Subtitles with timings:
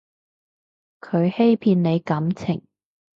[0.99, 2.63] 佢欺騙你感情